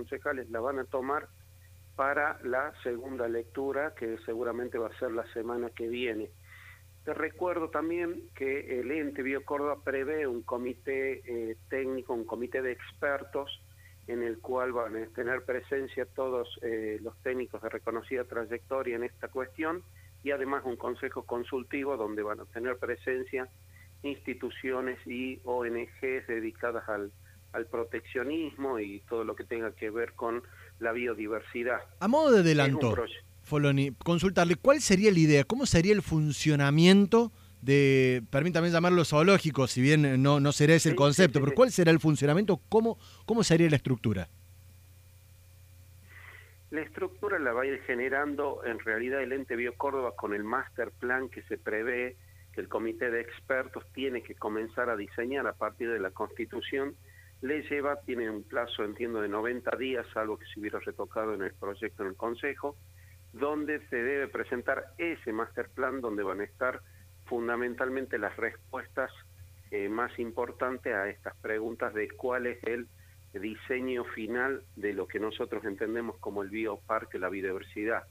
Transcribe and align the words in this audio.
concejales 0.00 0.48
la 0.50 0.60
van 0.60 0.78
a 0.78 0.84
tomar 0.84 1.28
para 1.94 2.38
la 2.42 2.72
segunda 2.82 3.28
lectura, 3.28 3.94
que 3.94 4.16
seguramente 4.24 4.78
va 4.78 4.88
a 4.88 4.98
ser 4.98 5.12
la 5.12 5.30
semana 5.34 5.68
que 5.70 5.88
viene. 5.88 6.30
Te 7.04 7.12
recuerdo 7.12 7.68
también 7.68 8.30
que 8.34 8.80
el 8.80 8.90
ente 8.90 9.22
Biocórdoba 9.22 9.82
prevé 9.84 10.26
un 10.26 10.42
comité 10.42 11.20
eh, 11.24 11.56
técnico, 11.68 12.14
un 12.14 12.24
comité 12.24 12.62
de 12.62 12.72
expertos, 12.72 13.60
en 14.06 14.22
el 14.22 14.38
cual 14.38 14.72
van 14.72 14.96
a 14.96 15.06
tener 15.08 15.44
presencia 15.44 16.06
todos 16.06 16.48
eh, 16.62 16.98
los 17.02 17.14
técnicos 17.22 17.60
de 17.60 17.68
reconocida 17.68 18.24
trayectoria 18.24 18.96
en 18.96 19.04
esta 19.04 19.28
cuestión 19.28 19.82
y 20.24 20.30
además 20.30 20.62
un 20.64 20.76
consejo 20.76 21.24
consultivo 21.24 21.98
donde 21.98 22.22
van 22.22 22.40
a 22.40 22.46
tener 22.46 22.78
presencia 22.78 23.48
instituciones 24.02 24.98
y 25.06 25.40
ONGs 25.44 26.26
dedicadas 26.26 26.88
al, 26.88 27.12
al 27.52 27.66
proteccionismo 27.66 28.78
y 28.78 29.00
todo 29.08 29.24
lo 29.24 29.34
que 29.34 29.44
tenga 29.44 29.72
que 29.72 29.90
ver 29.90 30.12
con 30.12 30.42
la 30.78 30.92
biodiversidad. 30.92 31.80
A 32.00 32.08
modo 32.08 32.32
de 32.32 32.40
adelanto, 32.40 32.94
Foloni, 33.42 33.92
consultarle 34.04 34.56
cuál 34.56 34.80
sería 34.80 35.10
la 35.10 35.18
idea, 35.18 35.44
cómo 35.44 35.66
sería 35.66 35.92
el 35.92 36.02
funcionamiento 36.02 37.32
de, 37.62 38.22
permítame 38.30 38.70
llamarlo 38.70 39.04
zoológico, 39.04 39.66
si 39.66 39.82
bien 39.82 40.22
no, 40.22 40.40
no 40.40 40.52
será 40.52 40.74
ese 40.74 40.90
el 40.90 40.96
concepto, 40.96 41.40
pero 41.40 41.54
cuál 41.54 41.70
será 41.70 41.90
el 41.90 42.00
funcionamiento, 42.00 42.60
cómo, 42.68 42.98
cómo 43.26 43.42
sería 43.42 43.68
la 43.68 43.76
estructura. 43.76 44.28
La 46.70 46.82
estructura 46.82 47.38
la 47.40 47.52
va 47.52 47.62
a 47.62 47.66
ir 47.66 47.80
generando 47.80 48.62
en 48.64 48.78
realidad 48.78 49.22
el 49.22 49.32
ente 49.32 49.56
Biocórdoba 49.56 50.14
con 50.14 50.34
el 50.34 50.44
master 50.44 50.92
plan 50.92 51.28
que 51.28 51.42
se 51.42 51.58
prevé 51.58 52.16
que 52.52 52.60
el 52.60 52.68
comité 52.68 53.10
de 53.10 53.20
expertos 53.20 53.84
tiene 53.92 54.22
que 54.22 54.34
comenzar 54.34 54.88
a 54.88 54.96
diseñar 54.96 55.46
a 55.46 55.52
partir 55.52 55.90
de 55.90 55.98
la 55.98 56.10
constitución 56.10 56.94
le 57.42 57.62
lleva, 57.62 58.00
tiene 58.02 58.28
un 58.28 58.42
plazo, 58.42 58.84
entiendo, 58.84 59.20
de 59.20 59.28
90 59.28 59.76
días, 59.76 60.06
algo 60.16 60.38
que 60.38 60.46
se 60.46 60.60
hubiera 60.60 60.78
retocado 60.80 61.34
en 61.34 61.42
el 61.42 61.54
proyecto 61.54 62.02
en 62.02 62.10
el 62.10 62.16
Consejo, 62.16 62.76
donde 63.32 63.80
se 63.88 63.96
debe 63.96 64.28
presentar 64.28 64.92
ese 64.98 65.32
master 65.32 65.68
plan 65.70 66.00
donde 66.00 66.22
van 66.22 66.40
a 66.40 66.44
estar 66.44 66.80
fundamentalmente 67.24 68.18
las 68.18 68.36
respuestas 68.36 69.10
eh, 69.70 69.88
más 69.88 70.18
importantes 70.18 70.92
a 70.92 71.08
estas 71.08 71.36
preguntas 71.36 71.94
de 71.94 72.10
cuál 72.10 72.46
es 72.46 72.62
el 72.64 72.88
diseño 73.32 74.04
final 74.04 74.64
de 74.74 74.92
lo 74.92 75.06
que 75.06 75.20
nosotros 75.20 75.64
entendemos 75.64 76.16
como 76.18 76.42
el 76.42 76.50
bioparque, 76.50 77.20
la 77.20 77.28
biodiversidad. 77.28 78.02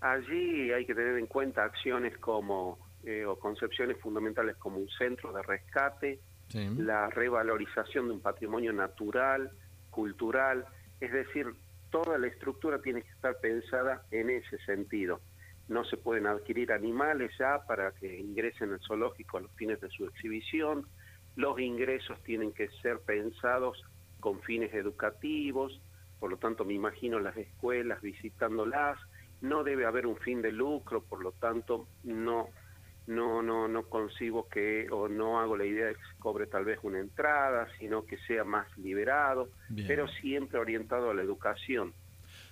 Allí 0.00 0.72
hay 0.72 0.86
que 0.86 0.94
tener 0.94 1.16
en 1.16 1.26
cuenta 1.26 1.62
acciones 1.62 2.18
como 2.18 2.78
eh, 3.04 3.24
o 3.24 3.38
concepciones 3.38 3.98
fundamentales 3.98 4.56
como 4.56 4.78
un 4.78 4.88
centro 4.88 5.32
de 5.32 5.42
rescate, 5.42 6.18
la 6.54 7.08
revalorización 7.10 8.08
de 8.08 8.14
un 8.14 8.20
patrimonio 8.20 8.72
natural, 8.72 9.50
cultural, 9.90 10.64
es 11.00 11.12
decir, 11.12 11.46
toda 11.90 12.18
la 12.18 12.26
estructura 12.26 12.80
tiene 12.80 13.02
que 13.02 13.10
estar 13.10 13.36
pensada 13.40 14.02
en 14.10 14.30
ese 14.30 14.58
sentido. 14.58 15.20
No 15.68 15.84
se 15.84 15.96
pueden 15.96 16.26
adquirir 16.26 16.72
animales 16.72 17.32
ya 17.38 17.64
para 17.66 17.92
que 17.92 18.18
ingresen 18.18 18.72
al 18.72 18.80
zoológico 18.80 19.38
a 19.38 19.40
los 19.42 19.52
fines 19.52 19.80
de 19.80 19.88
su 19.90 20.04
exhibición. 20.04 20.86
Los 21.36 21.60
ingresos 21.60 22.20
tienen 22.24 22.52
que 22.52 22.68
ser 22.82 22.98
pensados 23.00 23.82
con 24.18 24.40
fines 24.40 24.74
educativos, 24.74 25.80
por 26.18 26.30
lo 26.30 26.36
tanto 26.36 26.64
me 26.64 26.74
imagino 26.74 27.20
las 27.20 27.36
escuelas 27.36 28.02
visitándolas. 28.02 28.98
No 29.40 29.64
debe 29.64 29.86
haber 29.86 30.06
un 30.06 30.16
fin 30.16 30.42
de 30.42 30.52
lucro, 30.52 31.02
por 31.02 31.22
lo 31.22 31.32
tanto 31.32 31.86
no 32.04 32.48
no, 33.10 33.42
no, 33.42 33.66
no 33.66 33.82
concibo 33.82 34.48
que, 34.48 34.86
o 34.90 35.08
no 35.08 35.40
hago 35.40 35.56
la 35.56 35.66
idea 35.66 35.86
de 35.86 35.94
que 35.94 36.00
se 36.00 36.18
cobre 36.20 36.46
tal 36.46 36.64
vez 36.64 36.78
una 36.82 37.00
entrada, 37.00 37.66
sino 37.78 38.06
que 38.06 38.16
sea 38.18 38.44
más 38.44 38.66
liberado, 38.78 39.48
pero 39.86 40.06
siempre 40.08 40.58
orientado 40.58 41.10
a 41.10 41.14
la 41.14 41.22
educación. 41.22 41.92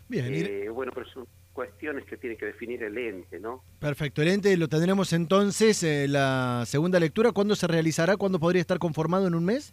Bien, 0.09 0.27
eh, 0.34 0.69
bueno, 0.69 0.91
pero 0.92 1.06
son 1.11 1.27
cuestiones 1.53 2.05
que 2.06 2.17
tiene 2.17 2.37
que 2.37 2.47
definir 2.47 2.83
el 2.83 2.98
ente, 2.98 3.39
¿no? 3.39 3.62
Perfecto, 3.78 4.20
el 4.20 4.28
ente 4.28 4.56
lo 4.56 4.69
tendremos 4.69 5.12
entonces, 5.12 5.83
eh, 5.84 6.09
la 6.09 6.65
segunda 6.66 6.99
lectura, 6.99 7.32
¿cuándo 7.32 7.55
se 7.55 7.69
realizará? 7.69 8.16
¿Cuándo 8.16 8.41
podría 8.41 8.61
estar 8.61 8.78
conformado 8.78 9.28
en 9.28 9.34
un 9.34 9.44
mes? 9.44 9.72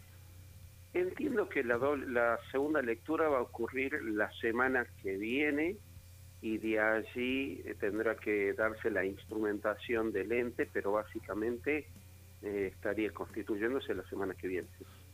Entiendo 0.94 1.48
que 1.48 1.64
la, 1.64 1.78
la 2.08 2.38
segunda 2.52 2.80
lectura 2.80 3.28
va 3.28 3.38
a 3.38 3.42
ocurrir 3.42 3.92
la 4.04 4.30
semana 4.40 4.86
que 5.02 5.16
viene, 5.16 5.76
y 6.46 6.58
de 6.58 6.78
allí 6.78 7.60
eh, 7.64 7.74
tendrá 7.80 8.14
que 8.14 8.52
darse 8.52 8.88
la 8.88 9.04
instrumentación 9.04 10.12
del 10.12 10.30
ente, 10.30 10.68
pero 10.72 10.92
básicamente 10.92 11.88
eh, 12.42 12.70
estaría 12.72 13.10
constituyéndose 13.10 13.94
la 13.94 14.08
semana 14.08 14.34
que 14.34 14.46
viene. 14.46 14.68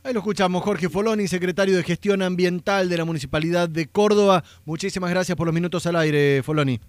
Ahí 0.04 0.12
lo 0.12 0.18
escuchamos, 0.18 0.62
Jorge 0.62 0.90
Foloni, 0.90 1.28
secretario 1.28 1.74
de 1.74 1.84
Gestión 1.84 2.20
Ambiental 2.20 2.88
de 2.90 2.98
la 2.98 3.06
Municipalidad 3.06 3.68
de 3.68 3.86
Córdoba. 3.86 4.44
Muchísimas 4.66 5.10
gracias 5.10 5.36
por 5.36 5.46
los 5.46 5.54
minutos 5.54 5.86
al 5.86 5.96
aire, 5.96 6.42
Foloni. 6.42 6.80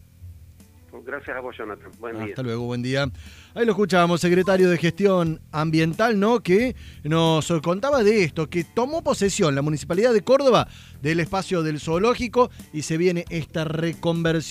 Gracias 1.13 1.37
a 1.37 1.41
vos, 1.41 1.55
Jonathan. 1.55 1.91
Buen 1.99 2.17
día. 2.17 2.25
Hasta 2.29 2.41
luego, 2.41 2.63
buen 2.63 2.81
día. 2.81 3.07
Ahí 3.53 3.65
lo 3.65 3.73
escuchábamos, 3.73 4.19
secretario 4.19 4.67
de 4.67 4.79
Gestión 4.79 5.41
Ambiental, 5.51 6.19
¿no? 6.19 6.39
Que 6.39 6.75
nos 7.03 7.53
contaba 7.61 8.03
de 8.03 8.23
esto, 8.23 8.49
que 8.49 8.63
tomó 8.63 9.03
posesión 9.03 9.53
la 9.53 9.61
Municipalidad 9.61 10.11
de 10.11 10.23
Córdoba 10.23 10.67
del 11.03 11.19
espacio 11.19 11.61
del 11.61 11.79
zoológico 11.79 12.49
y 12.73 12.81
se 12.81 12.97
viene 12.97 13.25
esta 13.29 13.63
reconversión. 13.63 14.43